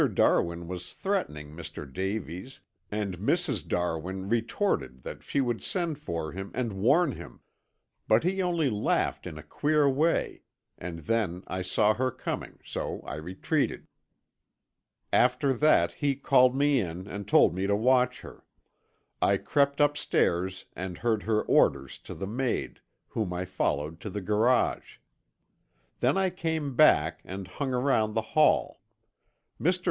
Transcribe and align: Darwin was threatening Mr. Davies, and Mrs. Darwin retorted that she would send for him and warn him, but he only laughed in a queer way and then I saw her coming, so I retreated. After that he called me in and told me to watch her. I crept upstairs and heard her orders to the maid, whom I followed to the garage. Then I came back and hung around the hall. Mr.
Darwin 0.15 0.67
was 0.67 0.93
threatening 0.93 1.51
Mr. 1.55 1.85
Davies, 1.85 2.59
and 2.89 3.19
Mrs. 3.19 3.67
Darwin 3.67 4.27
retorted 4.27 5.03
that 5.03 5.21
she 5.21 5.39
would 5.41 5.61
send 5.61 5.99
for 5.99 6.31
him 6.31 6.49
and 6.55 6.73
warn 6.73 7.11
him, 7.11 7.39
but 8.07 8.23
he 8.23 8.41
only 8.41 8.67
laughed 8.67 9.27
in 9.27 9.37
a 9.37 9.43
queer 9.43 9.87
way 9.87 10.41
and 10.75 11.01
then 11.01 11.43
I 11.45 11.61
saw 11.61 11.93
her 11.93 12.09
coming, 12.09 12.57
so 12.65 13.01
I 13.05 13.13
retreated. 13.13 13.85
After 15.13 15.53
that 15.53 15.91
he 15.91 16.15
called 16.15 16.55
me 16.55 16.79
in 16.79 17.05
and 17.05 17.27
told 17.27 17.53
me 17.53 17.67
to 17.67 17.75
watch 17.75 18.21
her. 18.21 18.43
I 19.21 19.37
crept 19.37 19.79
upstairs 19.79 20.65
and 20.75 20.97
heard 20.97 21.21
her 21.21 21.43
orders 21.43 21.99
to 21.99 22.15
the 22.15 22.25
maid, 22.25 22.79
whom 23.09 23.33
I 23.33 23.45
followed 23.45 23.99
to 23.99 24.09
the 24.09 24.21
garage. 24.21 24.97
Then 25.99 26.17
I 26.17 26.31
came 26.31 26.73
back 26.75 27.19
and 27.23 27.47
hung 27.47 27.71
around 27.71 28.15
the 28.15 28.21
hall. 28.33 28.81
Mr. 29.61 29.79